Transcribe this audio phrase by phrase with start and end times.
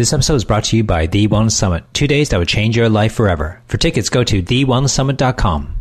[0.00, 2.74] This episode is brought to you by The Wellness Summit, two days that will change
[2.74, 3.60] your life forever.
[3.66, 5.76] For tickets, go to TheWellnessSummit.com.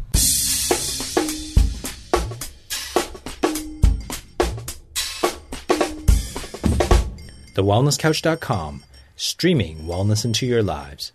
[7.55, 8.84] TheWellnessCouch.com,
[9.16, 11.14] streaming wellness into your lives.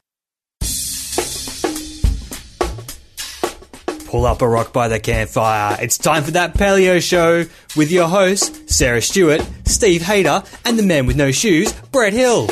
[4.07, 5.77] Pull up a rock by the campfire.
[5.79, 7.45] It's time for that paleo show
[7.77, 12.49] with your hosts, Sarah Stewart, Steve Hayter, and the man with no shoes, Brett Hill.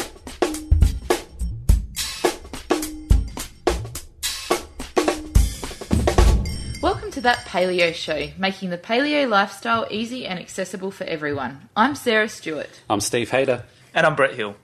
[7.22, 11.68] That Paleo Show, making the paleo lifestyle easy and accessible for everyone.
[11.76, 12.80] I'm Sarah Stewart.
[12.90, 13.62] I'm Steve Hayter.
[13.95, 14.56] And I'm Brett Hill.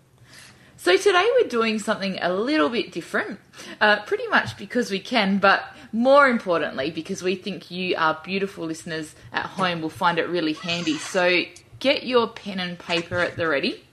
[0.77, 3.39] So today we're doing something a little bit different,
[3.81, 8.67] uh, pretty much because we can, but more importantly because we think you, our beautiful
[8.67, 10.99] listeners at home, will find it really handy.
[10.99, 11.43] So
[11.79, 13.85] get your pen and paper at the ready.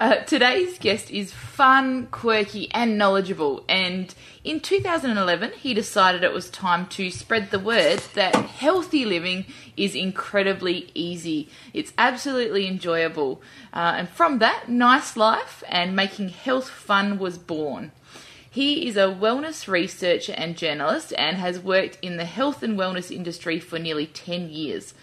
[0.00, 3.64] Uh, today's guest is fun, quirky, and knowledgeable.
[3.68, 4.12] And
[4.42, 9.44] in 2011, he decided it was time to spread the word that healthy living
[9.76, 11.48] is incredibly easy.
[11.72, 13.40] It's absolutely enjoyable.
[13.72, 17.92] Uh, and from that, Nice Life and Making Health Fun was born.
[18.50, 23.10] He is a wellness researcher and journalist and has worked in the health and wellness
[23.10, 24.94] industry for nearly 10 years.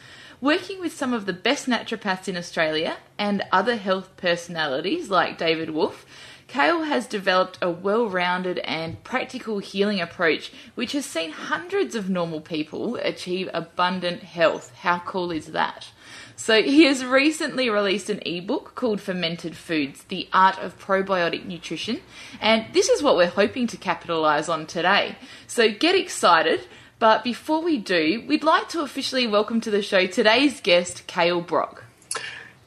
[0.41, 5.69] Working with some of the best naturopaths in Australia and other health personalities like David
[5.69, 6.03] Wolfe,
[6.47, 12.09] Kale has developed a well rounded and practical healing approach which has seen hundreds of
[12.09, 14.73] normal people achieve abundant health.
[14.77, 15.89] How cool is that?
[16.35, 22.01] So, he has recently released an ebook called Fermented Foods The Art of Probiotic Nutrition,
[22.41, 25.17] and this is what we're hoping to capitalize on today.
[25.45, 26.61] So, get excited.
[27.01, 31.41] But before we do, we'd like to officially welcome to the show today's guest, Kale
[31.41, 31.83] Brock.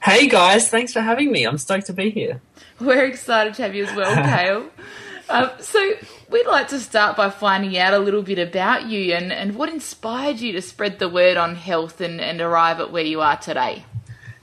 [0.03, 1.45] Hey guys, thanks for having me.
[1.45, 2.41] I'm stoked to be here.
[2.81, 4.71] We're excited to have you as well, Kale.
[5.29, 5.93] Um, so,
[6.31, 9.69] we'd like to start by finding out a little bit about you and, and what
[9.69, 13.37] inspired you to spread the word on health and, and arrive at where you are
[13.37, 13.85] today.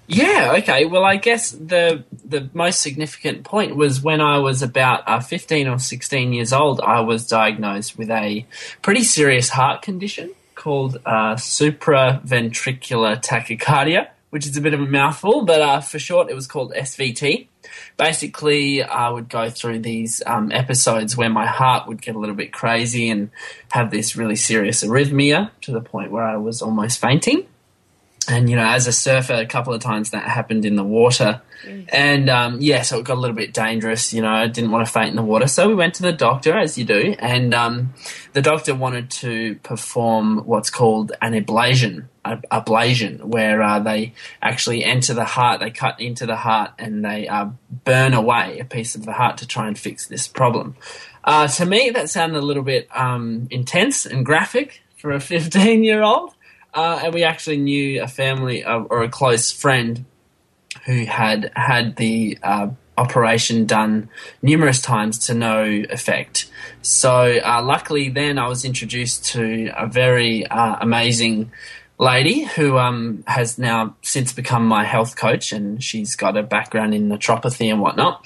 [0.08, 0.86] Yeah, okay.
[0.86, 5.68] Well, I guess the the most significant point was when I was about uh, 15
[5.68, 8.46] or 16 years old, I was diagnosed with a
[8.82, 15.44] pretty serious heart condition called uh, supraventricular tachycardia, which is a bit of a mouthful,
[15.44, 17.48] but uh, for short, it was called SVT.
[17.98, 22.36] Basically, I would go through these um, episodes where my heart would get a little
[22.36, 23.30] bit crazy and
[23.72, 27.46] have this really serious arrhythmia to the point where I was almost fainting
[28.28, 31.42] and you know, as a surfer, a couple of times that happened in the water,
[31.90, 34.14] and um, yeah, so it got a little bit dangerous.
[34.14, 36.12] You know, I didn't want to faint in the water, so we went to the
[36.12, 37.94] doctor, as you do, and um,
[38.34, 45.14] the doctor wanted to perform what's called an ablation, ablation, where uh, they actually enter
[45.14, 47.50] the heart, they cut into the heart, and they uh,
[47.84, 50.76] burn away a piece of the heart to try and fix this problem.
[51.24, 55.84] Uh, to me, that sounded a little bit um, intense and graphic for a 15
[55.84, 56.34] year old.
[56.74, 60.06] Uh, and we actually knew a family uh, or a close friend
[60.86, 64.10] who had had the uh, operation done
[64.42, 66.50] numerous times to no effect.
[66.82, 71.52] So, uh, luckily, then I was introduced to a very uh, amazing
[71.98, 76.94] lady who um, has now since become my health coach, and she's got a background
[76.94, 78.26] in naturopathy and whatnot.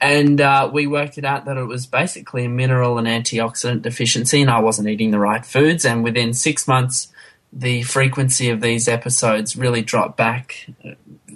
[0.00, 4.40] And uh, we worked it out that it was basically a mineral and antioxidant deficiency,
[4.40, 5.84] and I wasn't eating the right foods.
[5.84, 7.12] And within six months,
[7.52, 10.66] the frequency of these episodes really dropped back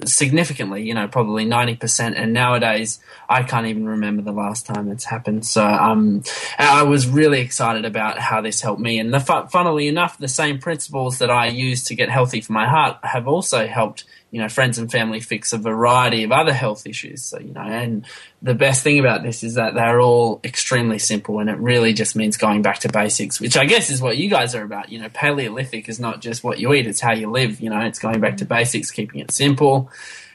[0.05, 2.15] significantly, you know, probably 90%.
[2.17, 5.47] And nowadays, I can't even remember the last time it's happened.
[5.47, 6.23] So um,
[6.59, 8.99] I was really excited about how this helped me.
[8.99, 12.67] And the, funnily enough, the same principles that I use to get healthy for my
[12.67, 16.87] heart have also helped you know friends and family fix a variety of other health
[16.87, 17.23] issues.
[17.25, 18.05] So you know and
[18.43, 22.17] the best thing about this is that they're all extremely simple and it really just
[22.17, 24.91] means going back to basics which i guess is what you guys are about.
[24.91, 27.81] You know paleolithic is not just what you eat it's how you live you know
[27.81, 29.91] it's going back to basics keeping it simple.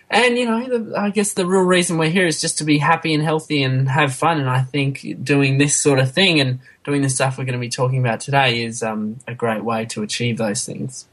[0.09, 2.77] And you know the, i guess the real reason we're here is just to be
[2.77, 6.59] happy and healthy and have fun and i think doing this sort of thing and
[6.83, 9.85] doing the stuff we're going to be talking about today is um, a great way
[9.85, 11.05] to achieve those things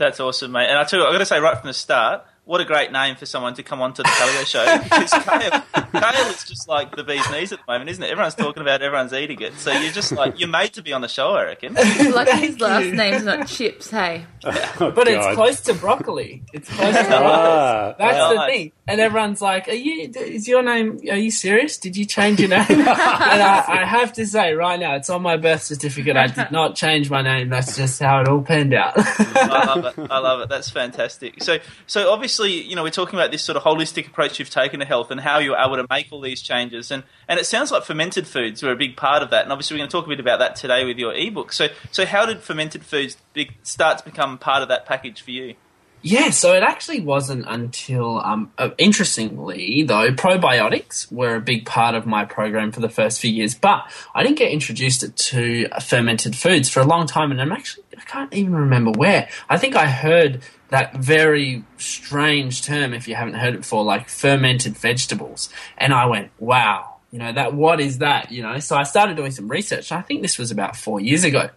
[0.00, 0.68] that's awesome, mate.
[0.68, 2.90] And I tell you, I've got to say right from the start, what a great
[2.90, 5.62] name for someone to come onto the Paleo show because kale,
[5.92, 8.10] kale is just like the bee's knees at the moment, isn't it?
[8.10, 9.54] Everyone's talking about, it, everyone's eating it.
[9.54, 11.74] So you're just like you're made to be on the show, I reckon.
[11.74, 14.26] like his last name's not Chips, hey.
[14.80, 16.42] Oh, but it's close to broccoli.
[16.52, 18.50] It's close to ah, That's the nice.
[18.50, 18.72] thing.
[18.86, 20.10] And everyone's like, "Are you?
[20.16, 20.98] Is your name?
[21.10, 21.76] Are you serious?
[21.76, 25.22] Did you change your name?" and I, I, have to say, right now, it's on
[25.22, 26.16] my birth certificate.
[26.16, 27.50] I did not change my name.
[27.50, 28.94] That's just how it all panned out.
[28.96, 30.10] I love it.
[30.10, 30.48] I love it.
[30.48, 31.42] That's fantastic.
[31.42, 34.80] So, so obviously, you know, we're talking about this sort of holistic approach you've taken
[34.80, 36.90] to health and how you're able to make all these changes.
[36.90, 39.44] And and it sounds like fermented foods were a big part of that.
[39.44, 41.52] And obviously, we're going to talk a bit about that today with your ebook.
[41.52, 45.30] So so how did fermented foods be, start to become part of that package for
[45.30, 45.54] you?
[46.02, 51.94] Yeah, so it actually wasn't until, um, uh, interestingly though, probiotics were a big part
[51.94, 56.34] of my program for the first few years, but I didn't get introduced to fermented
[56.34, 59.28] foods for a long time, and I'm actually, I can't even remember where.
[59.50, 64.08] I think I heard that very strange term, if you haven't heard it before, like
[64.08, 68.58] fermented vegetables, and I went, wow, you know that what is that you know?
[68.58, 69.92] So i started doing some research.
[69.92, 71.50] I think this was about four years ago.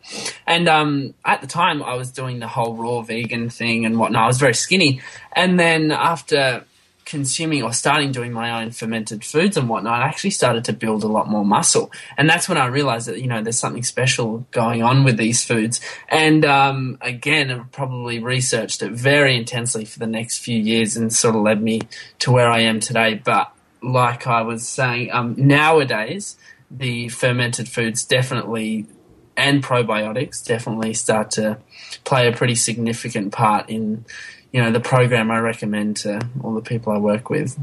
[0.47, 4.23] And um, at the time i was doing the whole raw vegan thing and whatnot.
[4.23, 5.01] I was very skinny.
[5.35, 6.65] And then after
[7.05, 11.03] consuming or starting doing my own fermented foods and whatnot i actually started to build
[11.03, 11.91] a lot more muscle.
[12.17, 15.43] And that's when i realized that you know there's something special going on with these
[15.43, 15.81] foods.
[16.09, 21.13] And um, again i've probably researched it very intensely for the next few years and
[21.13, 21.81] sort of led me
[22.19, 23.21] to where i am today.
[23.23, 23.53] But
[23.83, 26.37] like I was saying, um, nowadays
[26.71, 28.87] the fermented foods definitely
[29.35, 31.57] and probiotics definitely start to
[32.03, 34.05] play a pretty significant part in
[34.51, 37.57] you know the program I recommend to all the people I work with.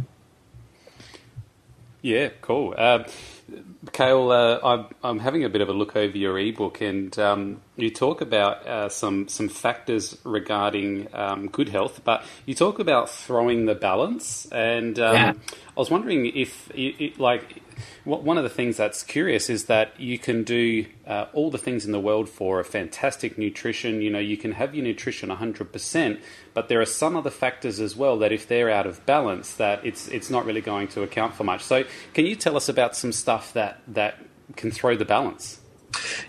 [2.03, 2.75] Yeah, cool.
[2.77, 3.05] Uh,
[3.93, 7.63] Kale, uh, I'm, I'm, having a bit of a look over your ebook, and um,
[7.77, 13.09] you talk about uh, some some factors regarding um, good health, but you talk about
[13.09, 14.47] throwing the balance.
[14.53, 15.33] And um, yeah.
[15.33, 16.71] I was wondering if,
[17.19, 17.63] like,
[18.05, 21.85] one of the things that's curious is that you can do uh, all the things
[21.85, 24.03] in the world for a fantastic nutrition.
[24.03, 26.21] You know, you can have your nutrition 100%,
[26.55, 29.85] but there are some other factors as well that if they're out of balance, that
[29.85, 31.63] it's it's not really going to account for much.
[31.63, 31.85] So,
[32.15, 34.19] can you tell us about some stuff that that
[34.57, 35.60] can throw the balance?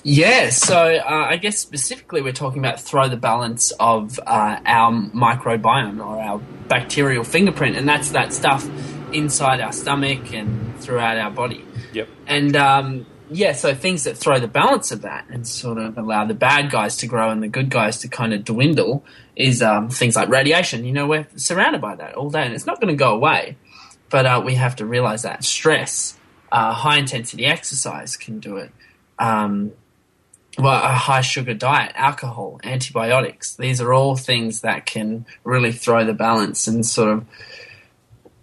[0.04, 4.92] Yeah, so uh, I guess specifically we're talking about throw the balance of uh, our
[4.92, 8.68] microbiome or our bacterial fingerprint, and that's that stuff
[9.14, 11.66] inside our stomach and throughout our body.
[11.94, 12.08] Yep.
[12.28, 16.26] And um, yeah, so things that throw the balance of that and sort of allow
[16.26, 19.06] the bad guys to grow and the good guys to kind of dwindle
[19.36, 20.84] is um, things like radiation.
[20.86, 23.58] You know, we're surrounded by that all day and it's not going to go away.
[24.10, 26.18] But uh, we have to realize that stress,
[26.52, 28.72] uh, high intensity exercise can do it.
[29.22, 29.74] Um,
[30.58, 33.56] well, a high sugar diet, alcohol, antibiotics.
[33.56, 37.26] These are all things that can really throw the balance and sort of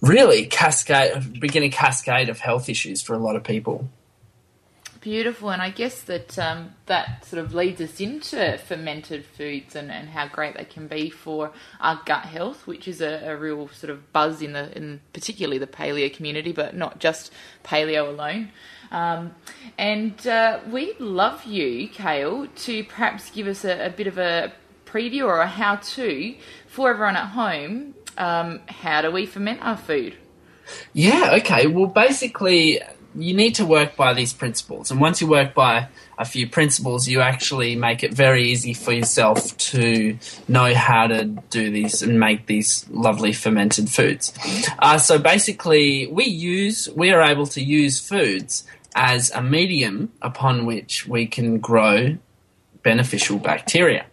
[0.00, 3.88] really cascade, begin a cascade of health issues for a lot of people.
[5.00, 9.92] Beautiful, and I guess that um, that sort of leads us into fermented foods and,
[9.92, 13.68] and how great they can be for our gut health, which is a, a real
[13.68, 17.32] sort of buzz in the in particularly the paleo community, but not just
[17.64, 18.50] paleo alone.
[18.90, 19.34] Um,
[19.76, 24.52] and uh, we'd love you, Kale, to perhaps give us a, a bit of a
[24.86, 26.34] preview or a how-to
[26.66, 30.16] for everyone at home um, how do we ferment our food?
[30.92, 31.66] Yeah, okay.
[31.66, 32.80] Well, basically,
[33.14, 34.90] you need to work by these principles.
[34.90, 35.88] And once you work by
[36.18, 41.24] a few principles, you actually make it very easy for yourself to know how to
[41.24, 44.34] do these and make these lovely fermented foods.
[44.78, 48.66] Uh, so basically, we use, we are able to use foods
[48.98, 52.18] as a medium upon which we can grow
[52.82, 54.04] beneficial bacteria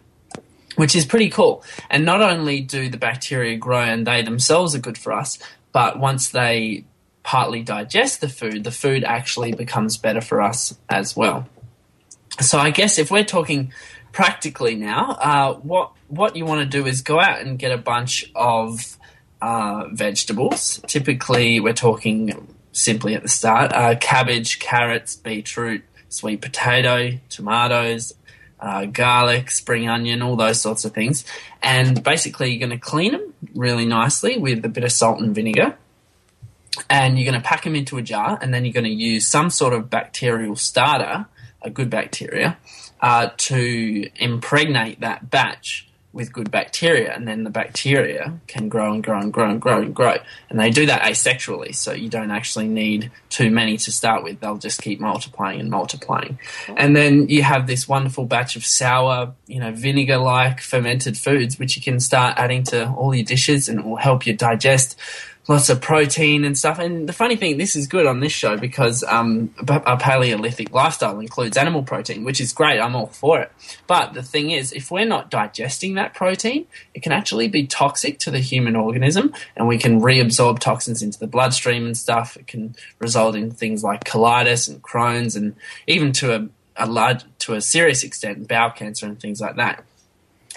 [0.76, 1.64] which is pretty cool.
[1.90, 5.38] And not only do the bacteria grow and they themselves are good for us,
[5.72, 6.84] but once they
[7.22, 11.48] partly digest the food, the food actually becomes better for us as well.
[12.40, 13.72] So I guess if we're talking
[14.12, 17.78] practically now, uh, what what you want to do is go out and get a
[17.78, 18.96] bunch of
[19.42, 20.80] uh, vegetables.
[20.86, 28.12] Typically, we're talking simply at the start: uh, cabbage, carrots, beetroot, sweet potato, tomatoes,
[28.60, 31.24] uh, garlic, spring onion, all those sorts of things.
[31.62, 35.34] And basically, you're going to clean them really nicely with a bit of salt and
[35.34, 35.76] vinegar.
[36.90, 39.26] And you're going to pack them into a jar, and then you're going to use
[39.26, 41.26] some sort of bacterial starter,
[41.62, 42.58] a good bacteria,
[43.00, 49.04] uh, to impregnate that batch with good bacteria, and then the bacteria can grow and
[49.04, 50.16] grow and grow and grow and grow.
[50.48, 54.40] And they do that asexually, so you don't actually need too many to start with.
[54.40, 56.38] They'll just keep multiplying and multiplying.
[56.74, 61.58] And then you have this wonderful batch of sour, you know, vinegar like fermented foods,
[61.58, 64.98] which you can start adding to all your dishes and it will help you digest
[65.48, 66.78] lots of protein and stuff.
[66.78, 71.20] And the funny thing, this is good on this show because um, a Paleolithic lifestyle
[71.20, 72.80] includes animal protein, which is great.
[72.80, 73.52] I'm all for it.
[73.86, 78.18] But the thing is, if we're not digesting that protein, it can actually be toxic
[78.20, 82.36] to the human organism, and we can reabsorb toxins into the bloodstream and stuff.
[82.36, 85.54] It can result in things like colitis and Crohn's, and
[85.86, 89.84] even to a, a large, to a serious extent, bowel cancer and things like that.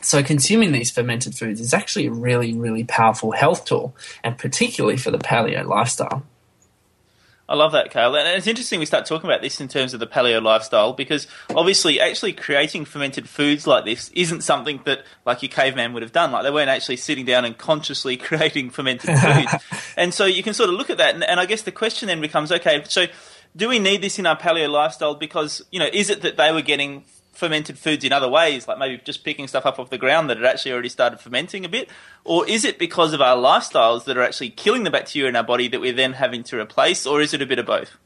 [0.01, 4.97] So consuming these fermented foods is actually a really, really powerful health tool, and particularly
[4.97, 6.23] for the paleo lifestyle.
[7.49, 8.15] I love that, Kale.
[8.15, 11.25] And it's interesting we start talking about this in terms of the paleo lifestyle because
[11.49, 16.11] obviously, actually creating fermented foods like this isn't something that like your caveman would have
[16.11, 16.31] done.
[16.31, 19.63] Like they weren't actually sitting down and consciously creating fermented foods.
[19.97, 22.07] and so you can sort of look at that, and, and I guess the question
[22.07, 23.07] then becomes, okay, so
[23.55, 25.15] do we need this in our paleo lifestyle?
[25.15, 27.03] Because you know, is it that they were getting
[27.39, 30.37] fermented foods in other ways, like maybe just picking stuff up off the ground that
[30.37, 31.89] had actually already started fermenting a bit?
[32.23, 35.43] Or is it because of our lifestyles that are actually killing the bacteria in our
[35.43, 37.97] body that we're then having to replace, or is it a bit of both?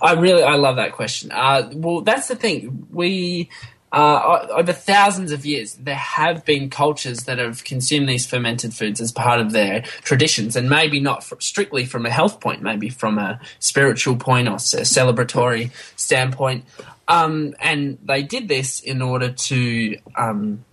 [0.00, 1.32] I really, I love that question.
[1.32, 2.86] Uh, well, that's the thing.
[2.90, 3.50] We,
[3.92, 9.00] uh, over thousands of years, there have been cultures that have consumed these fermented foods
[9.00, 13.18] as part of their traditions, and maybe not strictly from a health point, maybe from
[13.18, 16.64] a spiritual point or a celebratory standpoint.
[17.08, 20.64] Um, and they did this in order to um,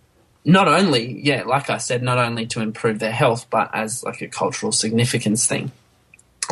[0.44, 4.22] not only, yeah, like I said, not only to improve their health, but as like
[4.22, 5.72] a cultural significance thing.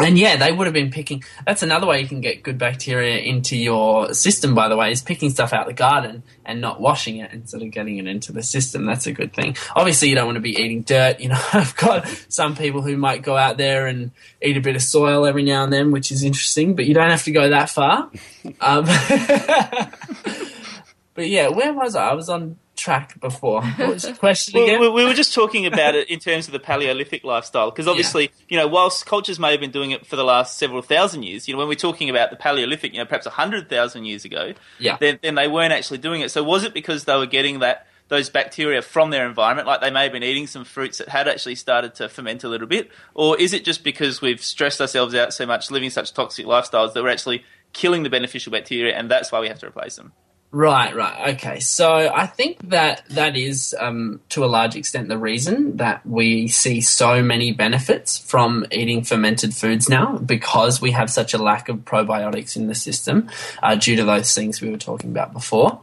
[0.03, 1.23] And yeah, they would have been picking.
[1.45, 4.55] That's another way you can get good bacteria into your system.
[4.55, 7.61] By the way, is picking stuff out of the garden and not washing it instead
[7.61, 8.85] of getting it into the system.
[8.85, 9.55] That's a good thing.
[9.75, 11.19] Obviously, you don't want to be eating dirt.
[11.19, 14.75] You know, I've got some people who might go out there and eat a bit
[14.75, 16.75] of soil every now and then, which is interesting.
[16.75, 18.09] But you don't have to go that far.
[18.59, 18.85] Um,
[21.13, 22.09] but yeah, where was I?
[22.09, 23.61] I was on track before.
[23.77, 24.93] What was the question well, again?
[24.93, 28.29] We were just talking about it in terms of the Paleolithic lifestyle, because obviously, yeah.
[28.49, 31.47] you know, whilst cultures may have been doing it for the last several thousand years,
[31.47, 34.53] you know, when we're talking about the Paleolithic, you know, perhaps hundred thousand years ago,
[34.79, 34.97] yeah.
[34.99, 36.31] then, then they weren't actually doing it.
[36.31, 39.89] So was it because they were getting that those bacteria from their environment, like they
[39.89, 42.91] may have been eating some fruits that had actually started to ferment a little bit,
[43.13, 46.93] or is it just because we've stressed ourselves out so much, living such toxic lifestyles
[46.93, 50.11] that we're actually killing the beneficial bacteria, and that's why we have to replace them?
[50.53, 51.35] Right, right.
[51.35, 51.61] Okay.
[51.61, 56.49] So I think that that is, um, to a large extent, the reason that we
[56.49, 61.69] see so many benefits from eating fermented foods now because we have such a lack
[61.69, 63.29] of probiotics in the system
[63.63, 65.79] uh, due to those things we were talking about before.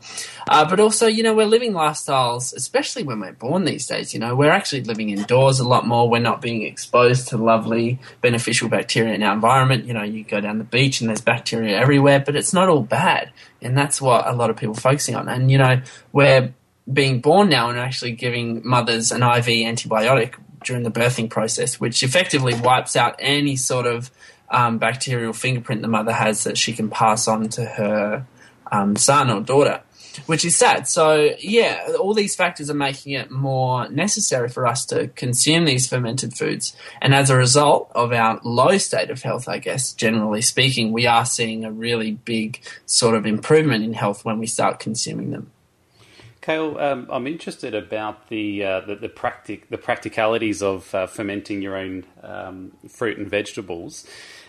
[0.46, 4.20] Uh, but also, you know, we're living lifestyles, especially when we're born these days, you
[4.20, 6.10] know, we're actually living indoors a lot more.
[6.10, 9.86] We're not being exposed to lovely, beneficial bacteria in our environment.
[9.86, 12.82] You know, you go down the beach and there's bacteria everywhere, but it's not all
[12.82, 13.32] bad.
[13.60, 15.28] And that's what a lot of people are focusing on.
[15.28, 16.52] And, you know, we're
[16.90, 20.34] being born now and actually giving mothers an IV antibiotic
[20.64, 24.10] during the birthing process, which effectively wipes out any sort of
[24.50, 28.26] um, bacterial fingerprint the mother has that she can pass on to her
[28.72, 29.82] um, son or daughter
[30.26, 30.88] which is sad.
[30.88, 35.88] So, yeah, all these factors are making it more necessary for us to consume these
[35.88, 36.76] fermented foods.
[37.00, 41.06] And as a result of our low state of health, I guess, generally speaking, we
[41.06, 45.50] are seeing a really big sort of improvement in health when we start consuming them.
[46.48, 51.60] Kale, um, I'm interested about the uh, the, the, practic- the practicalities of uh, fermenting
[51.60, 54.06] your own um, fruit and vegetables.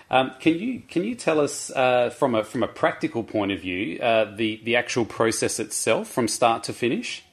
[0.09, 3.59] Um, can you can you tell us uh, from a from a practical point of
[3.59, 7.25] view uh, the the actual process itself from start to finish?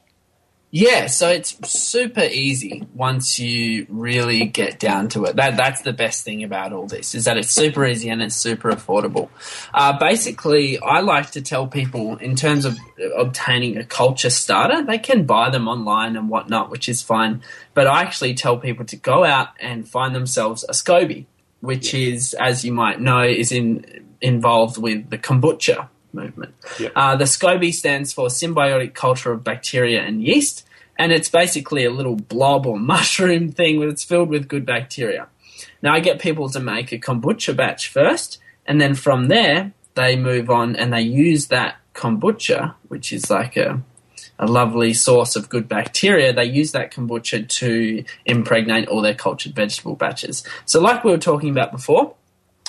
[0.79, 5.37] Yeah, so it's super easy once you really get down to it.
[5.37, 8.37] That that's the best thing about all this is that it's super easy and it's
[8.37, 9.31] super affordable.
[9.73, 12.77] Uh, basically, I like to tell people in terms of
[13.17, 17.43] obtaining a culture starter, they can buy them online and whatnot, which is fine.
[17.73, 21.25] But I actually tell people to go out and find themselves a SCOBY
[21.61, 22.13] which yeah.
[22.13, 26.55] is, as you might know, is in involved with the kombucha movement.
[26.79, 26.93] Yep.
[26.95, 30.66] Uh, the SCOBY stands for Symbiotic Culture of Bacteria and Yeast,
[30.99, 35.29] and it's basically a little blob or mushroom thing that's filled with good bacteria.
[35.83, 40.17] Now, I get people to make a kombucha batch first, and then from there, they
[40.17, 43.83] move on and they use that kombucha, which is like a
[44.39, 49.55] a lovely source of good bacteria, they use that kombucha to impregnate all their cultured
[49.55, 50.43] vegetable batches.
[50.65, 52.15] So, like we were talking about before,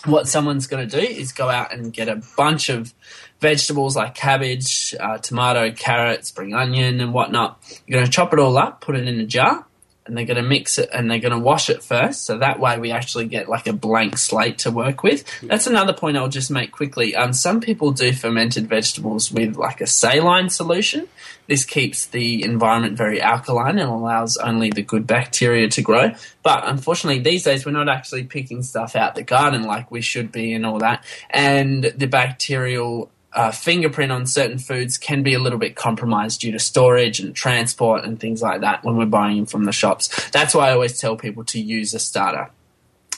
[0.08, 2.94] what someone's going to do is go out and get a bunch of
[3.40, 7.62] vegetables like cabbage, uh, tomato, carrot, spring onion, and whatnot.
[7.86, 9.67] You're going to chop it all up, put it in a jar,
[10.08, 12.26] and they're going to mix it and they're going to wash it first.
[12.26, 15.24] So that way we actually get like a blank slate to work with.
[15.42, 17.16] That's another point I'll just make quickly.
[17.16, 21.08] Um, some people do fermented vegetables with like a saline solution.
[21.48, 26.12] This keeps the environment very alkaline and allows only the good bacteria to grow.
[26.44, 30.32] But unfortunately, these days we're not actually picking stuff out the garden like we should
[30.32, 31.06] be and all that.
[31.30, 36.52] And the bacterial uh, fingerprint on certain foods can be a little bit compromised due
[36.52, 40.30] to storage and transport and things like that when we're buying them from the shops.
[40.32, 42.50] That's why I always tell people to use a starter.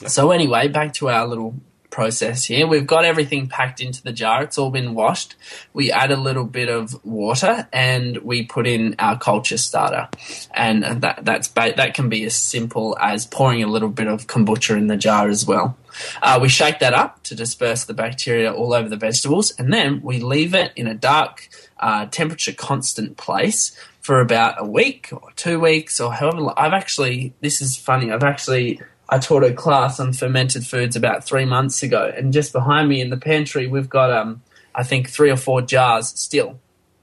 [0.07, 1.55] So anyway, back to our little
[1.89, 2.67] process here.
[2.67, 4.43] We've got everything packed into the jar.
[4.43, 5.35] It's all been washed.
[5.73, 10.09] We add a little bit of water and we put in our culture starter.
[10.53, 14.27] And that that's ba- that can be as simple as pouring a little bit of
[14.27, 15.77] kombucha in the jar as well.
[16.21, 20.01] Uh, we shake that up to disperse the bacteria all over the vegetables, and then
[20.01, 25.29] we leave it in a dark, uh, temperature constant place for about a week or
[25.35, 26.41] two weeks or however.
[26.41, 26.53] Long.
[26.55, 28.11] I've actually, this is funny.
[28.11, 28.79] I've actually
[29.11, 33.01] I taught a class on fermented foods about three months ago, and just behind me
[33.01, 34.43] in the pantry, we've got um,
[34.75, 36.59] I think three or four jars still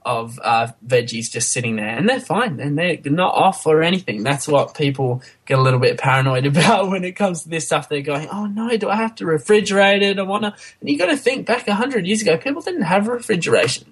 [0.07, 4.23] of uh, veggies just sitting there, and they're fine, and they're not off or anything.
[4.23, 7.89] That's what people get a little bit paranoid about when it comes to this stuff.
[7.89, 11.07] They're going, "Oh no, do I have to refrigerate it or whatnot?" And you got
[11.07, 13.91] to think back hundred years ago, people didn't have refrigeration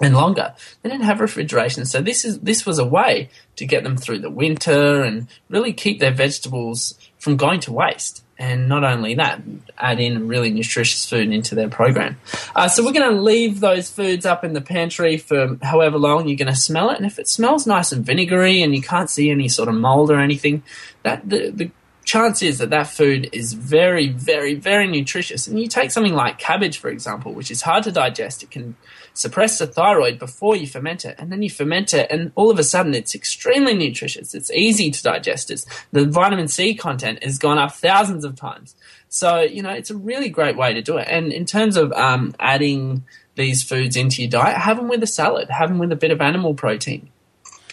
[0.00, 0.54] and longer.
[0.82, 4.20] They didn't have refrigeration, so this is this was a way to get them through
[4.20, 8.24] the winter and really keep their vegetables from going to waste.
[8.40, 9.42] And not only that,
[9.76, 12.20] add in really nutritious food into their program.
[12.54, 16.28] Uh, so we're going to leave those foods up in the pantry for however long
[16.28, 16.98] you're going to smell it.
[16.98, 20.12] And if it smells nice and vinegary and you can't see any sort of mold
[20.12, 20.62] or anything,
[21.02, 21.70] that the, the
[22.08, 25.46] chance is that that food is very, very, very nutritious.
[25.46, 28.42] And you take something like cabbage, for example, which is hard to digest.
[28.42, 28.76] It can
[29.12, 32.58] suppress the thyroid before you ferment it, and then you ferment it, and all of
[32.58, 34.34] a sudden it's extremely nutritious.
[34.34, 35.50] It's easy to digest.
[35.50, 38.74] It's, the vitamin C content has gone up thousands of times.
[39.10, 41.08] So you know it's a really great way to do it.
[41.10, 45.06] And in terms of um, adding these foods into your diet, have them with a
[45.06, 45.50] salad.
[45.50, 47.10] Have them with a bit of animal protein.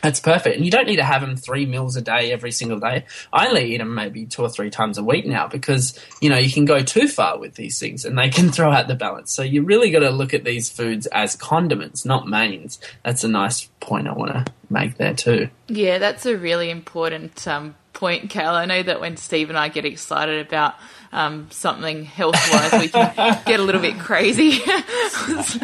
[0.06, 0.56] That's perfect.
[0.56, 3.06] And you don't need to have them three meals a day every single day.
[3.34, 6.38] I only eat them maybe two or three times a week now because, you know,
[6.38, 9.32] you can go too far with these things and they can throw out the balance.
[9.32, 12.80] So you really got to look at these foods as condiments, not mains.
[13.04, 15.50] That's a nice point I want to make there too.
[15.70, 18.54] Yeah, that's a really important um, point, Cal.
[18.54, 20.76] I know that when Steve and I get excited about
[21.16, 23.14] um, something health wise, we can
[23.46, 24.60] get a little bit crazy.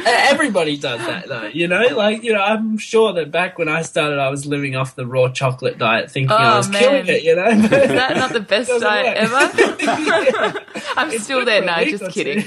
[0.08, 1.82] Everybody does that though, you know.
[1.96, 5.06] Like you know, I'm sure that back when I started, I was living off the
[5.06, 6.82] raw chocolate diet, thinking Oh, I was man.
[6.82, 7.24] killing it.
[7.24, 9.36] You know, Is that not the best diet ever?
[10.98, 12.44] I'm It's still there now, just kidding.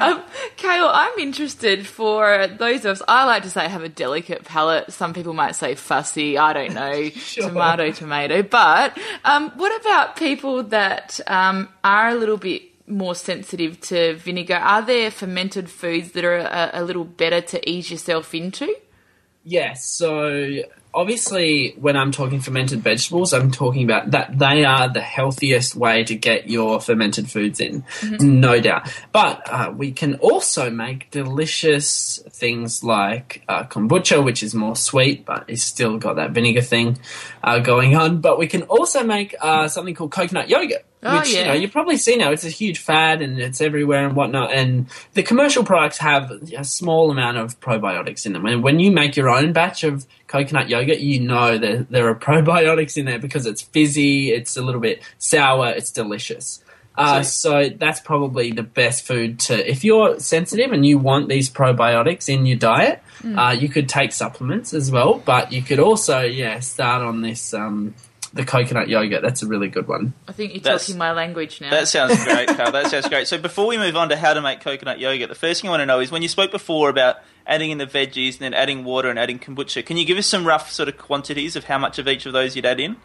[0.00, 0.22] Um,
[0.56, 4.92] Kale, I'm interested for those of us, I like to say have a delicate palate.
[4.92, 7.48] Some people might say fussy, I don't know, Sure.
[7.48, 8.42] tomato, tomato.
[8.42, 14.56] But um, what about people that um, are a little bit more sensitive to vinegar?
[14.56, 18.74] Are there fermented foods that are a, a little better to ease yourself into?
[19.44, 19.86] Yes.
[19.86, 20.62] So
[20.94, 26.04] obviously, when I'm talking fermented vegetables, I'm talking about that they are the healthiest way
[26.04, 27.84] to get your fermented foods in,
[28.20, 28.92] no doubt.
[29.10, 35.24] But uh, we can also make delicious things like uh, kombucha, which is more sweet,
[35.24, 36.98] but it's still got that vinegar thing
[37.42, 38.20] uh, going on.
[38.20, 40.84] But we can also make uh, something called coconut yogurt.
[41.04, 41.40] Oh, which yeah.
[41.40, 44.52] you know you probably see now it's a huge fad and it's everywhere and whatnot.
[44.52, 48.46] And the commercial products have a small amount of probiotics in them.
[48.46, 52.14] And when you make your own batch of coconut yogurt you know that there are
[52.30, 56.62] probiotics in there because it's fizzy it's a little bit sour it's delicious.
[56.94, 61.48] Uh, so that's probably the best food to if you're sensitive and you want these
[61.48, 63.02] probiotics in your diet
[63.34, 67.54] uh, you could take supplements as well but you could also yeah start on this
[67.54, 67.94] um,
[68.34, 71.60] the coconut yogurt that's a really good one I think you're That's- talking my language
[71.60, 71.70] now.
[71.70, 72.72] That sounds great, Carl.
[72.72, 73.28] That sounds great.
[73.28, 75.72] So before we move on to how to make coconut yogurt, the first thing I
[75.72, 77.16] want to know is when you spoke before about
[77.46, 80.26] adding in the veggies and then adding water and adding kombucha, can you give us
[80.26, 82.96] some rough sort of quantities of how much of each of those you'd add in?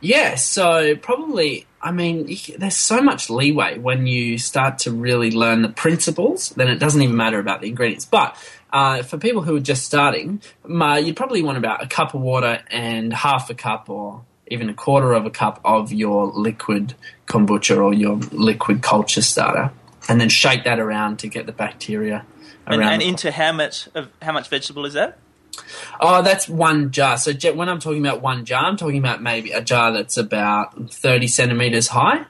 [0.00, 5.62] Yeah, so probably, I mean, there's so much leeway when you start to really learn
[5.62, 8.04] the principles, then it doesn't even matter about the ingredients.
[8.04, 8.36] But
[8.72, 12.62] uh, for people who are just starting, you'd probably want about a cup of water
[12.70, 16.94] and half a cup or even a quarter of a cup of your liquid
[17.26, 19.70] kombucha or your liquid culture starter.
[20.08, 22.26] And then shake that around to get the bacteria
[22.66, 22.92] And, around.
[22.94, 25.18] and the- into how much of how much vegetable is that?
[26.00, 27.16] Oh, that's one jar.
[27.16, 30.92] So when I'm talking about one jar, I'm talking about maybe a jar that's about
[30.92, 32.24] 30 centimeters high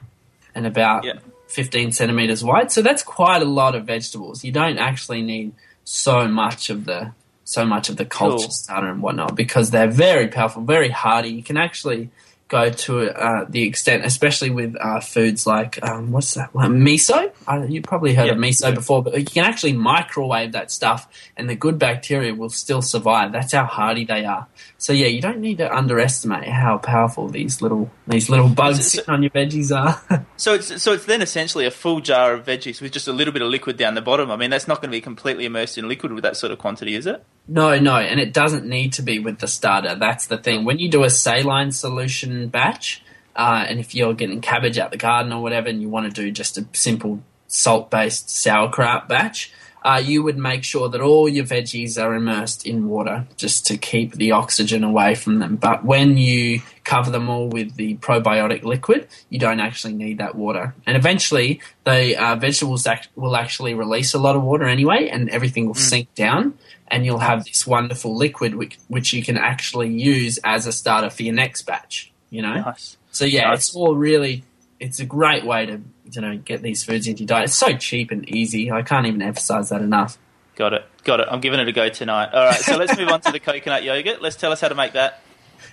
[0.53, 1.13] and about Yeah.
[1.47, 2.71] 15 centimeters wide.
[2.71, 4.43] So that's quite a lot of vegetables.
[4.43, 5.53] You don't actually need
[5.83, 7.13] so much of the
[7.51, 8.51] so much of the culture Cool.
[8.51, 11.29] starter and whatnot because they're very powerful, very hardy.
[11.29, 12.09] You can actually
[12.51, 16.53] go to uh, the extent, especially with uh, foods like um, what's that?
[16.53, 16.81] one?
[16.81, 17.31] miso.
[17.47, 18.43] Uh, you've probably heard of Yeah.
[18.43, 22.81] miso before, but you can actually microwave that stuff, and the good bacteria will still
[22.81, 23.31] survive.
[23.31, 24.47] That's how hardy they are.
[24.77, 29.09] So yeah, you don't need to underestimate how powerful these little these little bugs sitting
[29.13, 30.25] on your veggies are.
[30.41, 33.31] So it's so it's then essentially a full jar of veggies with just a little
[33.31, 34.31] bit of liquid down the bottom.
[34.31, 36.57] I mean, that's not going to be completely immersed in liquid with that sort of
[36.57, 37.23] quantity, is it?
[37.47, 39.93] No, no, and it doesn't need to be with the starter.
[39.93, 40.65] That's the thing.
[40.65, 43.03] When you do a saline solution batch,
[43.35, 46.21] uh, and if you're getting cabbage out the garden or whatever, and you want to
[46.21, 49.51] do just a simple salt-based sauerkraut batch,
[49.83, 53.77] uh, you would make sure that all your veggies are immersed in water just to
[53.77, 55.55] keep the oxygen away from them.
[55.55, 60.35] But when you cover them all with the probiotic liquid, you don't actually need that
[60.35, 60.75] water.
[60.85, 65.29] And eventually, the uh, vegetables act- will actually release a lot of water anyway, and
[65.29, 66.57] everything will sink down.
[66.87, 71.09] And you'll have this wonderful liquid which, which you can actually use as a starter
[71.09, 72.10] for your next batch.
[72.31, 72.97] You know, Nice.
[73.11, 73.57] so yeah, Nice.
[73.67, 74.43] it's all really
[74.79, 77.45] it's a great way to you know get these foods into your diet.
[77.45, 78.71] It's so cheap and easy.
[78.71, 80.17] I can't even emphasize that enough.
[80.55, 80.85] Got it.
[81.03, 81.27] Got it.
[81.29, 82.29] I'm giving it a go tonight.
[82.33, 82.59] All right.
[82.59, 84.21] So let's move on to the coconut yogurt.
[84.21, 85.21] Let's tell us how to make that.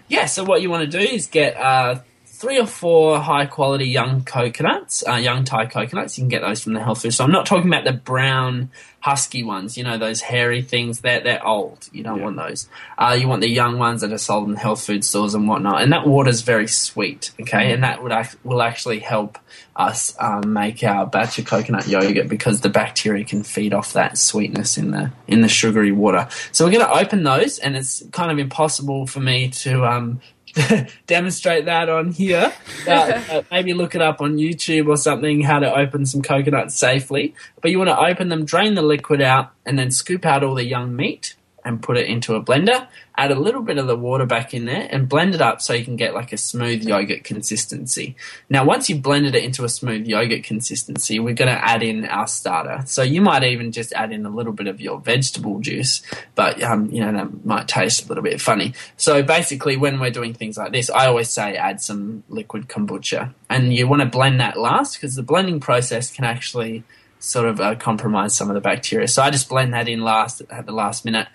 [0.08, 2.00] Yeah, so what you want to do is get uh,
[2.38, 6.16] three or four high quality young coconuts, uh, young Thai coconuts.
[6.16, 7.12] You can get those from the health food.
[7.12, 8.70] So I'm not talking about the brown
[9.00, 9.76] husky ones.
[9.76, 11.00] You know those hairy things.
[11.00, 11.88] They're they're old.
[11.92, 12.68] You don't want those.
[12.96, 15.82] Uh, you want the young ones that are sold in health food stores and whatnot.
[15.82, 17.32] And that water is very sweet.
[17.40, 19.38] Okay, and that would act, will actually help
[19.74, 24.16] us um, make our batch of coconut yogurt because the bacteria can feed off that
[24.16, 26.28] sweetness in the in the sugary water.
[26.52, 30.20] So we're going to open those, and it's kind of impossible for me to um,
[31.06, 32.52] demonstrate that on here.
[32.84, 36.74] But, uh, maybe look it up on YouTube or something how to open some coconuts
[36.74, 37.34] safely.
[37.60, 40.54] But you want to open them, drain the liquid out, and then scoop out all
[40.54, 41.34] the young meat
[41.68, 42.88] and put it into a blender.
[43.14, 45.74] Add a little bit of the water back in there and blend it up so
[45.74, 48.16] you can get like a smooth yogurt consistency.
[48.48, 52.06] Now, once you've blended it into a smooth yogurt consistency, we're going to add in
[52.06, 52.82] our starter.
[52.86, 56.00] So you might even just add in a little bit of your vegetable juice,
[56.34, 58.72] but um, you know that might taste a little bit funny.
[58.96, 63.34] So basically, when we're doing things like this, I always say add some liquid kombucha,
[63.50, 66.84] and you want to blend that last because the blending process can actually
[67.20, 69.08] sort of uh, compromise some of the bacteria.
[69.08, 71.28] So I just blend that in last at the last minute,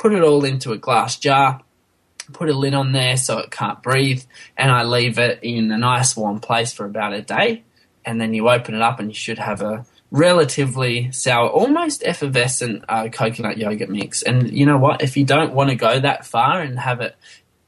[0.00, 1.60] put it all into a glass jar,
[2.32, 4.24] put a lid on there so it can't breathe,
[4.56, 7.64] and I leave it in a nice warm place for about a day.
[8.02, 12.82] And then you open it up, and you should have a relatively sour, almost effervescent
[12.88, 14.22] uh, coconut yogurt mix.
[14.22, 15.02] And you know what?
[15.02, 17.14] If you don't want to go that far and have it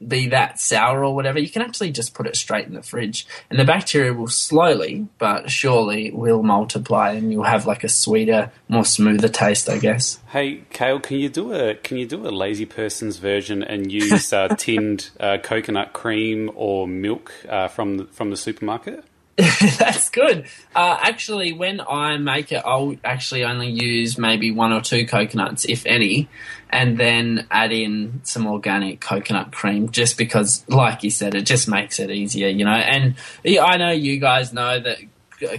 [0.07, 3.27] be that sour or whatever, you can actually just put it straight in the fridge,
[3.49, 8.51] and the bacteria will slowly but surely will multiply, and you'll have like a sweeter,
[8.67, 10.19] more smoother taste, I guess.
[10.29, 14.33] Hey, Kale, can you do a can you do a lazy person's version and use
[14.33, 19.03] uh, tinned uh, coconut cream or milk uh, from the, from the supermarket?
[19.79, 20.45] That's good.
[20.75, 25.65] Uh, actually, when I make it, I'll actually only use maybe one or two coconuts,
[25.65, 26.29] if any,
[26.69, 31.67] and then add in some organic coconut cream, just because, like you said, it just
[31.67, 32.71] makes it easier, you know.
[32.71, 34.99] And I know you guys know that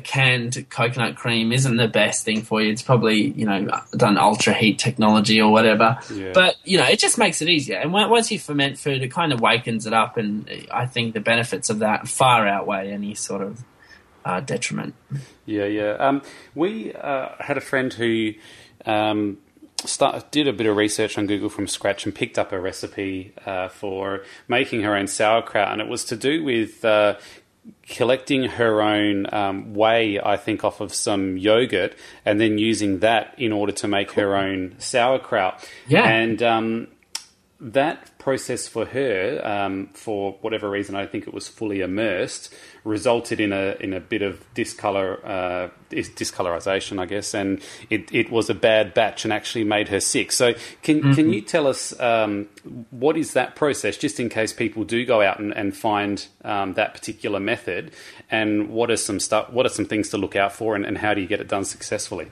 [0.03, 2.73] canned coconut cream isn't the best thing for you.
[2.73, 5.99] It's probably you know done ultra heat technology or whatever.
[6.13, 6.33] Yeah.
[6.35, 7.77] But you know it just makes it easier.
[7.79, 11.15] And on- once you ferment food, it kind of wakens it up, and I think
[11.15, 13.65] the benefits of that far outweigh any sort of
[14.25, 14.95] uh, detriment.
[15.47, 15.93] Yeah, yeah.
[15.93, 16.23] Um,
[16.55, 18.33] we uh, had a friend who
[18.87, 19.39] um,
[19.85, 23.33] start, did a bit of research on Google from scratch and picked up a recipe
[23.45, 27.17] uh, for making her own sauerkraut, and it was to do with uh,
[27.89, 33.35] collecting her own um, whey, I think, off of some yogurt, and then using that
[33.39, 35.69] in order to make her own sauerkraut.
[35.87, 36.07] Yeah.
[36.07, 36.89] and um,
[37.65, 42.53] that process for her, um, for whatever reason, I think it was fully immersed,
[42.85, 48.31] resulted in a in a bit of discolor uh, discolorization, I guess, and it, it
[48.31, 50.31] was a bad batch and actually made her sick.
[50.31, 52.51] So, can can you tell us um,
[52.91, 56.75] what is that process, just in case people do go out and, and find um,
[56.75, 57.93] that particular method,
[58.31, 60.99] and what are some stuff, what are some things to look out for, and, and
[60.99, 62.31] how do you get it done successfully?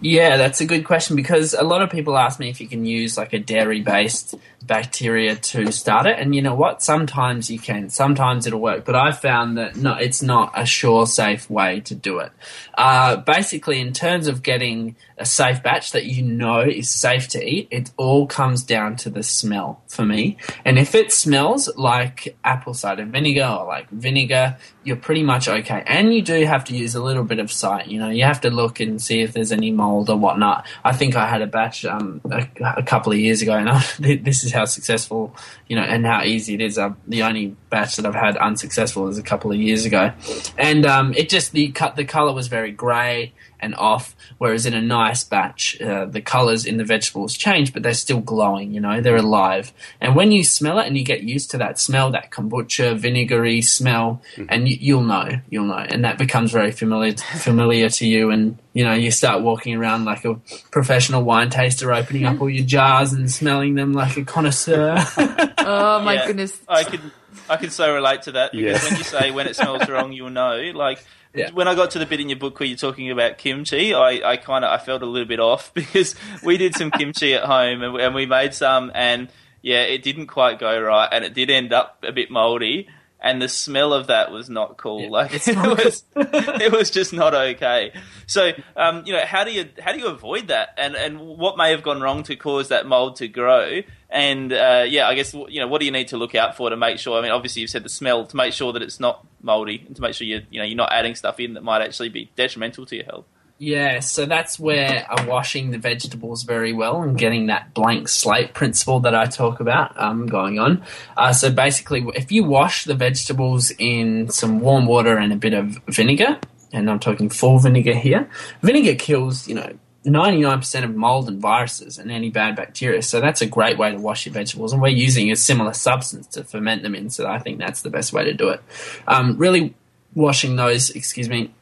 [0.00, 2.84] Yeah, that's a good question because a lot of people ask me if you can
[2.84, 6.18] use like a dairy based bacteria to start it.
[6.18, 6.82] And you know what?
[6.82, 8.84] Sometimes you can, sometimes it'll work.
[8.84, 12.32] But I found that no, it's not a sure, safe way to do it.
[12.74, 17.44] Uh, basically, in terms of getting a safe batch that you know is safe to
[17.44, 20.36] eat, it all comes down to the smell for me.
[20.64, 25.82] And if it smells like apple cider vinegar or like vinegar, you're pretty much okay.
[25.86, 27.88] And you do have to use a little bit of sight.
[27.88, 30.66] You know, you have to look and see if there's any mold or whatnot.
[30.84, 33.84] I think I had a batch um, a, a couple of years ago, and I,
[33.98, 35.34] this is how successful,
[35.68, 36.78] you know, and how easy it is.
[36.78, 40.12] Uh, the only batch that I've had unsuccessful was a couple of years ago,
[40.56, 44.14] and um, it just the cut the color was very grey and off.
[44.38, 48.20] Whereas in a nice batch, uh, the colors in the vegetables change, but they're still
[48.20, 48.72] glowing.
[48.72, 49.72] You know, they're alive.
[50.00, 53.60] And when you smell it and you get used to that smell, that kombucha vinegary
[53.62, 58.30] smell, and you, you'll know, you'll know, and that becomes very familiar familiar to you.
[58.30, 60.36] And you know, you start walking around like a
[60.70, 65.04] professional wine taster, opening up all your jars and smelling them like a connoisseur.
[65.70, 66.26] Oh my Yeah.
[66.28, 66.58] goodness.
[66.66, 67.00] I could
[67.48, 68.90] I can so relate to that because Yes.
[68.90, 70.56] when you say when it smells wrong, you'll know.
[70.74, 71.50] Like Yeah.
[71.52, 74.20] when I got to the bit in your book where you're talking about kimchi, I,
[74.32, 77.44] I kind of I felt a little bit off because we did some kimchi at
[77.44, 79.28] home and, and we made some and
[79.62, 82.88] yeah, it didn't quite go right and it did end up a bit moldy.
[83.20, 85.02] And the smell of that was not cool.
[85.02, 87.92] Yeah, like it's it not was, it was just not okay.
[88.26, 90.74] So, um, you know, how do you how do you avoid that?
[90.76, 93.82] And and what may have gone wrong to cause that mold to grow?
[94.08, 96.70] And uh, yeah, I guess you know what do you need to look out for
[96.70, 97.18] to make sure?
[97.18, 99.96] I mean, obviously you've said the smell to make sure that it's not moldy and
[99.96, 102.30] to make sure you you know you're not adding stuff in that might actually be
[102.36, 103.26] detrimental to your health.
[103.60, 108.54] Yeah, so that's where I'm washing the vegetables very well and getting that blank slate
[108.54, 110.84] principle that I talk about um, going on.
[111.16, 115.54] Uh, so basically, if you wash the vegetables in some warm water and a bit
[115.54, 116.38] of vinegar,
[116.72, 118.30] and I'm talking full vinegar here,
[118.62, 123.02] vinegar kills, you know, 99% of mold and viruses and any bad bacteria.
[123.02, 124.72] So that's a great way to wash your vegetables.
[124.72, 127.10] And we're using a similar substance to ferment them in.
[127.10, 128.62] So I think that's the best way to do it.
[129.08, 129.74] Um, really
[130.14, 131.52] washing those, excuse me,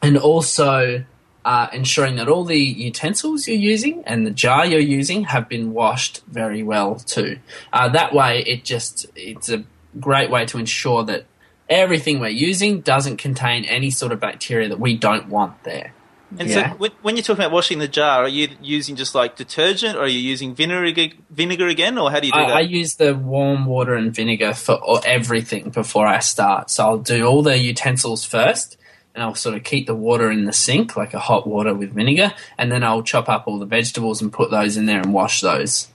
[0.00, 1.04] and also
[1.46, 5.72] uh, ensuring that all the utensils you're using and the jar you're using have been
[5.72, 7.38] washed very well too.
[7.72, 9.62] Uh, that way, it just it's a
[10.00, 11.24] great way to ensure that
[11.68, 15.94] everything we're using doesn't contain any sort of bacteria that we don't want there.
[16.36, 16.72] And Yeah.
[16.72, 20.00] so, when, you're talking about washing the jar, are you using just like detergent, or
[20.00, 22.56] are you using vinegar vinegar again, or how do you do I, that?
[22.56, 26.70] I use the warm water and vinegar for everything before I start.
[26.70, 28.76] So I'll do all the utensils first,
[29.16, 31.94] and I'll sort of keep the water in the sink, like a hot water with
[31.94, 35.12] vinegar, and then I'll chop up all the vegetables and put those in there and
[35.12, 35.88] wash those.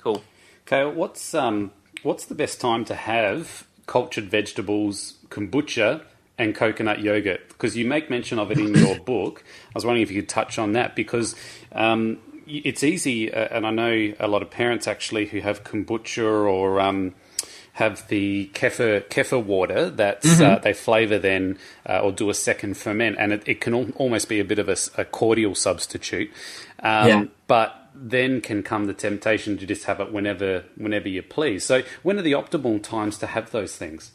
[0.00, 0.22] cool.
[0.66, 6.02] Okay, what's um what's the best time to have cultured vegetables, kombucha,
[6.36, 7.48] and coconut yogurt?
[7.48, 9.42] Because you make mention of it in your book.
[9.70, 11.34] I was wondering if you could touch on that because
[11.72, 16.22] um, it's easy, uh, and I know a lot of parents actually who have kombucha
[16.22, 17.14] or um,
[17.78, 22.76] have the kefir kefir water that uh, they flavour then uh, or do a second
[22.76, 26.30] ferment, and it, it can al- almost be a bit of a cordial substitute.
[26.82, 27.24] Um, Yeah.
[27.46, 31.64] But then can come the temptation to just have it whenever whenever you please.
[31.64, 34.12] So when are the optimal times to have those things?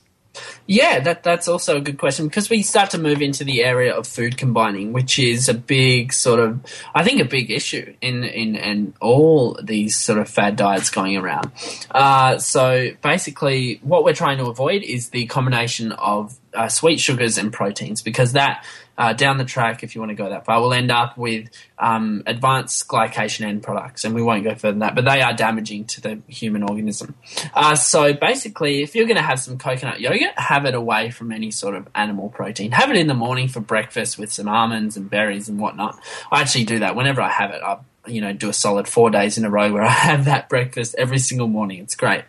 [0.66, 3.94] Yeah, that that's also a good question because we start to move into the area
[3.94, 6.62] of food combining, which is a big sort of,
[6.96, 11.18] I think, a big issue in in in all these sort of fad diets going
[11.18, 11.52] around.
[11.92, 17.38] Uh, so basically, what we're trying to avoid is the combination of uh, sweet sugars
[17.38, 18.66] and proteins because that.
[18.98, 21.50] Uh, down the track, if you want to go that far, we'll end up with
[21.80, 24.96] um, advanced glycation end products, and we won't go further than that.
[24.96, 27.16] But they are damaging to the human organism.
[27.54, 31.32] Uh, so basically, if you're going to have some coconut yogurt, have it away from
[31.32, 32.72] any sort of animal protein.
[32.72, 35.98] Have it in the morning for breakfast with some almonds and berries and whatnot.
[36.32, 37.62] I actually do that whenever I have it.
[37.64, 40.50] I you know do a solid four days in a row where I have that
[40.50, 41.80] breakfast every single morning.
[41.80, 42.24] It's great.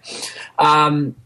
[0.58, 1.16] Um,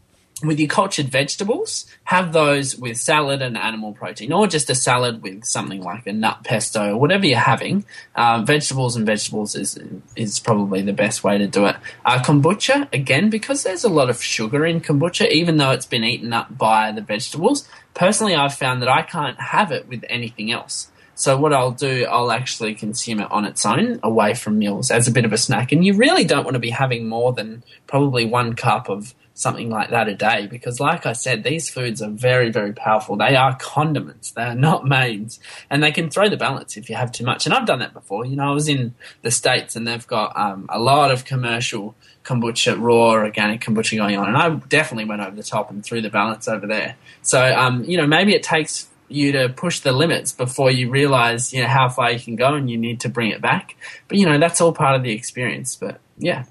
[0.43, 5.21] with your cultured vegetables, have those with salad and animal protein, or just a salad
[5.21, 7.85] with something like a nut pesto or whatever you're having.
[8.15, 9.77] Uh, vegetables and vegetables is
[10.15, 11.75] is probably the best way to do it.
[12.05, 16.03] Uh, kombucha again, because there's a lot of sugar in kombucha, even though it's been
[16.03, 17.67] eaten up by the vegetables.
[17.93, 20.89] Personally, I've found that I can't have it with anything else.
[21.19, 25.05] So what I'll do, I'll actually consume it on its own, away from meals, as
[25.09, 25.73] a bit of a snack.
[25.73, 29.69] And you really don't want to be having more than probably one cup of something
[29.69, 33.17] like that a day, because like I said, these foods are very, very powerful.
[33.17, 34.31] They are condiments.
[34.31, 37.45] They are not mains, and they can throw the balance if you have too much.
[37.45, 38.25] And I've done that before.
[38.25, 41.95] You know, I was in the states, and they've got um, a lot of commercial
[42.23, 46.01] kombucha, raw organic kombucha going on, and I definitely went over the top and threw
[46.01, 46.95] the balance over there.
[47.21, 51.53] So, um, you know, maybe it takes you to push the limits before you realize
[51.53, 53.75] you know how far you can go and you need to bring it back
[54.07, 56.45] but you know that's all part of the experience but yeah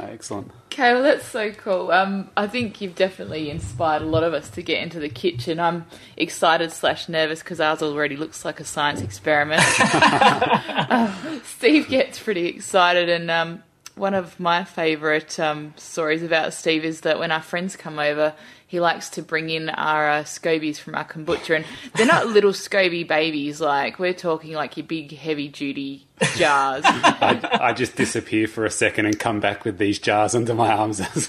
[0.00, 0.50] excellent.
[0.66, 1.90] Okay, well that's so cool.
[1.90, 5.58] Um, I think you've definitely inspired a lot of us to get into the kitchen.
[5.58, 9.62] I'm excited slash nervous because ours already looks like a science experiment.
[10.90, 13.62] Um, Steve gets pretty excited, and um,
[13.96, 18.34] one of my favourite um, stories about Steve is that when our friends come over,
[18.68, 22.50] he likes to bring in our uh, scobies from our kombucha, and they're not little
[22.52, 23.60] scoby babies.
[23.60, 26.82] Like we're talking like your big, heavy duty jars.
[26.86, 30.72] I, I just disappear for a second and come back with these jars under my
[30.72, 31.00] arms.
[31.14, 31.28] it's,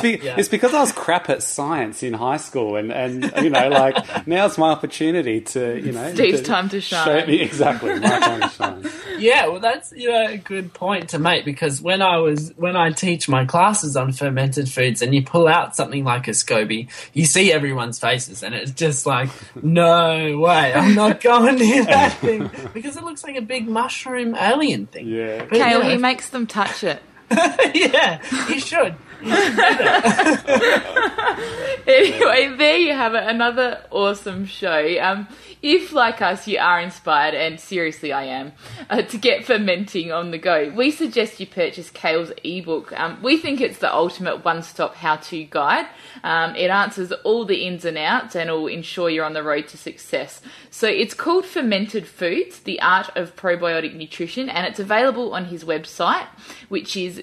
[0.00, 0.36] be- yeah.
[0.38, 4.26] it's because I was crap at science in high school, and, and you know, like
[4.26, 7.04] now's my opportunity to you know, Steve's to time to shine.
[7.20, 8.90] show me- exactly, my time to shine.
[9.18, 12.76] Yeah well that's you know a good point to make because when i was when
[12.76, 16.88] i teach my classes on fermented foods and you pull out something like a scoby
[17.12, 19.28] you see everyone's faces and it's just like
[19.62, 24.34] no way i'm not going near that thing because it looks like a big mushroom
[24.34, 25.44] alien thing Yeah.
[25.44, 27.02] But, Kale, yeah, he makes them touch it.
[27.74, 28.94] yeah, you should.
[31.86, 33.24] Anyway, there you have it.
[33.24, 34.98] Another awesome show.
[35.00, 35.28] Um,
[35.62, 38.52] if, like us, you are inspired, and seriously, I am,
[38.90, 42.92] uh, to get fermenting on the go, we suggest you purchase Kale's ebook.
[42.98, 45.86] Um, we think it's the ultimate one stop how to guide.
[46.22, 49.68] Um, it answers all the ins and outs and will ensure you're on the road
[49.68, 50.42] to success.
[50.70, 55.64] So it's called Fermented Foods The Art of Probiotic Nutrition, and it's available on his
[55.64, 56.26] website,
[56.68, 57.22] which is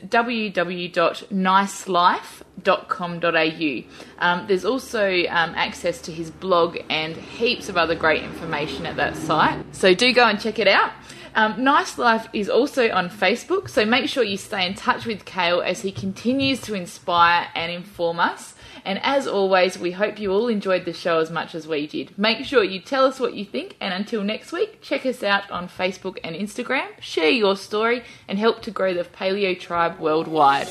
[1.91, 3.83] www.nicelife.com.au.
[4.25, 8.95] Um, there's also um, access to his blog and heaps of other great information at
[8.97, 9.63] that site.
[9.75, 10.91] So do go and check it out.
[11.33, 15.23] Um, nice Life is also on Facebook, so make sure you stay in touch with
[15.23, 18.53] Kale as he continues to inspire and inform us.
[18.83, 22.17] And as always, we hope you all enjoyed the show as much as we did.
[22.17, 25.49] Make sure you tell us what you think, and until next week, check us out
[25.49, 30.67] on Facebook and Instagram, share your story, and help to grow the paleo tribe worldwide.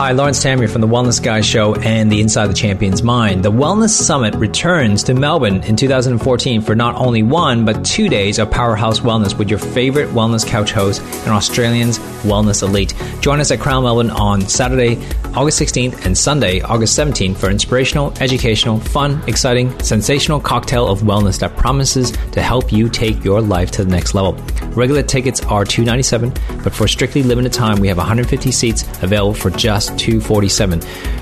[0.00, 3.44] Hi, Lawrence Tam here from the Wellness Guy Show and the Inside the Champion's Mind.
[3.44, 8.38] The Wellness Summit returns to Melbourne in 2014 for not only one, but two days
[8.38, 12.94] of Powerhouse Wellness with your favorite wellness couch host and Australians Wellness Elite.
[13.20, 14.94] Join us at Crown Melbourne on Saturday,
[15.34, 21.38] August 16th and Sunday, August 17th for inspirational, educational, fun, exciting, sensational cocktail of wellness
[21.38, 24.32] that promises to help you take your life to the next level.
[24.70, 29.50] Regular tickets are 297, but for strictly limited time, we have 150 seats available for
[29.50, 30.80] just 247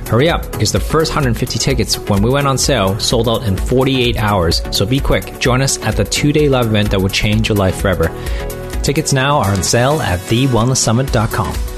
[0.08, 3.58] Hurry up, because the first 150 tickets, when we went on sale, sold out in
[3.58, 4.62] 48 hours.
[4.70, 5.38] So be quick.
[5.38, 8.08] Join us at the two-day live event that will change your life forever.
[8.82, 11.77] Tickets now are on sale at thewellnesssummit.com.